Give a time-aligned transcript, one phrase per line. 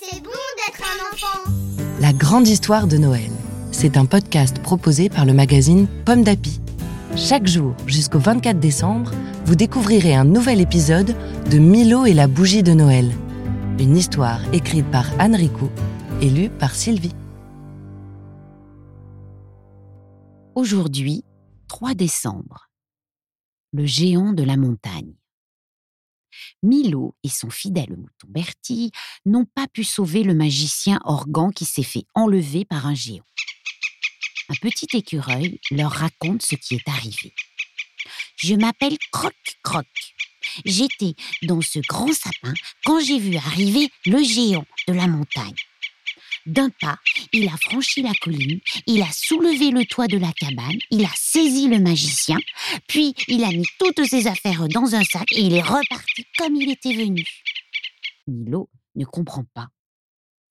[0.00, 1.50] C'est bon d'être un enfant.
[2.00, 3.30] La grande histoire de Noël.
[3.70, 6.60] C'est un podcast proposé par le magazine Pomme d'Api.
[7.14, 9.12] Chaque jour, jusqu'au 24 décembre,
[9.44, 11.14] vous découvrirez un nouvel épisode
[11.48, 13.12] de Milo et la bougie de Noël.
[13.78, 15.70] Une histoire écrite par Anne Ricou
[16.20, 17.14] et lue par Sylvie.
[20.56, 21.22] Aujourd'hui,
[21.76, 22.70] 3 décembre.
[23.74, 25.12] Le géant de la montagne.
[26.62, 28.92] Milo et son fidèle mouton Bertie
[29.26, 33.26] n'ont pas pu sauver le magicien Organ qui s'est fait enlever par un géant.
[34.48, 37.34] Un petit écureuil leur raconte ce qui est arrivé.
[38.36, 39.86] Je m'appelle Croc Croc.
[40.64, 42.54] J'étais dans ce grand sapin
[42.86, 45.52] quand j'ai vu arriver le géant de la montagne.
[46.46, 46.98] D'un pas,
[47.36, 51.10] il a franchi la colline, il a soulevé le toit de la cabane, il a
[51.14, 52.38] saisi le magicien,
[52.88, 56.56] puis il a mis toutes ses affaires dans un sac et il est reparti comme
[56.56, 57.24] il était venu.
[58.26, 59.68] Milo ne comprend pas.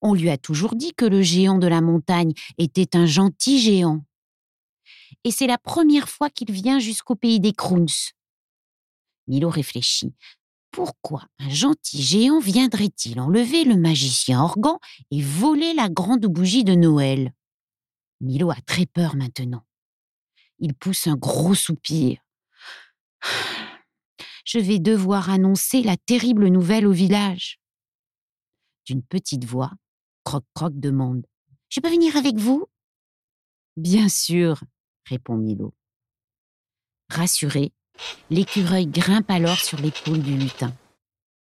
[0.00, 4.04] On lui a toujours dit que le géant de la montagne était un gentil géant.
[5.24, 7.88] Et c'est la première fois qu'il vient jusqu'au pays des Crowns.
[9.26, 10.14] Milo réfléchit.
[10.76, 14.76] Pourquoi un gentil géant viendrait-il enlever le magicien Organ
[15.10, 17.32] et voler la grande bougie de Noël?
[18.20, 19.64] Milo a très peur maintenant.
[20.58, 22.20] Il pousse un gros soupir.
[24.44, 27.58] Je vais devoir annoncer la terrible nouvelle au village.
[28.84, 29.72] D'une petite voix,
[30.24, 31.24] Croc-Croc demande
[31.70, 32.66] Je peux venir avec vous
[33.78, 34.62] Bien sûr,
[35.06, 35.74] répond Milo.
[37.08, 37.72] Rassuré,
[38.30, 40.72] l'écureuil grimpe alors sur l'épaule du lutin.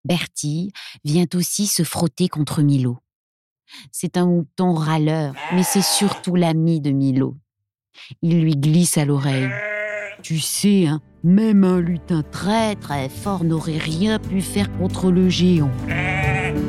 [0.05, 0.71] Bertie
[1.05, 2.97] vient aussi se frotter contre Milo.
[3.91, 7.35] C'est un mouton râleur, mais c'est surtout l'ami de Milo.
[8.21, 9.49] Il lui glisse à l'oreille.
[10.21, 15.29] Tu sais, hein, même un lutin très très fort n'aurait rien pu faire contre le
[15.29, 15.71] géant.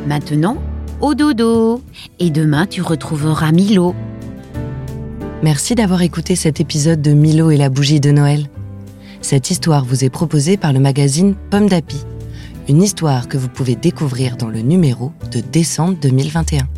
[0.07, 0.57] Maintenant,
[1.01, 1.83] au dodo.
[2.19, 3.95] Et demain, tu retrouveras Milo.
[5.43, 8.49] Merci d'avoir écouté cet épisode de Milo et la bougie de Noël.
[9.25, 11.97] Cette histoire vous est proposée par le magazine Pomme d'Api.
[12.69, 16.69] Une histoire que vous pouvez découvrir dans le numéro de décembre 2021.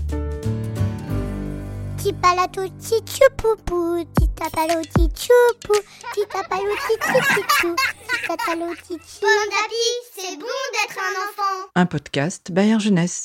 [1.99, 5.75] Tipalato tichupupu, titapalo tichupu,
[6.15, 7.75] titapalo tichichichou,
[8.13, 9.21] titatalo tichi.
[9.21, 11.69] Pomme d'api, c'est bon d'être un enfant.
[11.75, 13.25] Un podcast Bayern Jeunesse.